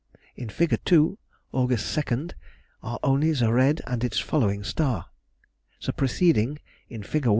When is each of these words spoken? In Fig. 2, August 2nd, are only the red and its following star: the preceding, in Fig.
In 0.35 0.49
Fig. 0.49 0.79
2, 0.83 1.19
August 1.51 1.95
2nd, 1.95 2.33
are 2.81 2.97
only 3.03 3.31
the 3.33 3.53
red 3.53 3.81
and 3.85 4.03
its 4.03 4.17
following 4.17 4.63
star: 4.63 5.05
the 5.85 5.93
preceding, 5.93 6.57
in 6.89 7.03
Fig. 7.03 7.27